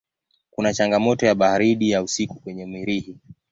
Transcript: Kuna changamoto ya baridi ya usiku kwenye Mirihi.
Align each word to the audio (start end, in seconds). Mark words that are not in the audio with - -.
Kuna 0.51 0.73
changamoto 0.73 1.25
ya 1.25 1.35
baridi 1.35 1.89
ya 1.89 2.03
usiku 2.03 2.35
kwenye 2.39 2.65
Mirihi. 2.65 3.17